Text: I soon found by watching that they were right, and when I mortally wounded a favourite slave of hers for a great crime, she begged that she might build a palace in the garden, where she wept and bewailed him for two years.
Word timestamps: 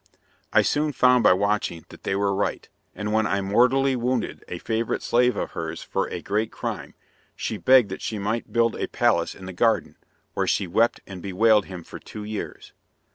I 0.51 0.63
soon 0.63 0.93
found 0.93 1.23
by 1.23 1.33
watching 1.33 1.85
that 1.89 2.01
they 2.05 2.15
were 2.15 2.33
right, 2.33 2.67
and 2.95 3.13
when 3.13 3.27
I 3.27 3.39
mortally 3.41 3.95
wounded 3.95 4.43
a 4.47 4.57
favourite 4.57 5.03
slave 5.03 5.35
of 5.37 5.51
hers 5.51 5.83
for 5.83 6.09
a 6.09 6.23
great 6.23 6.51
crime, 6.51 6.95
she 7.35 7.57
begged 7.59 7.89
that 7.89 8.01
she 8.01 8.17
might 8.17 8.51
build 8.51 8.75
a 8.75 8.87
palace 8.87 9.35
in 9.35 9.45
the 9.45 9.53
garden, 9.53 9.97
where 10.33 10.47
she 10.47 10.65
wept 10.65 11.01
and 11.05 11.21
bewailed 11.21 11.65
him 11.65 11.83
for 11.83 11.99
two 11.99 12.23
years. 12.23 12.73